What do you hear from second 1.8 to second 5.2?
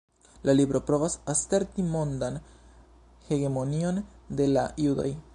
mondan hegemonion de la judoj.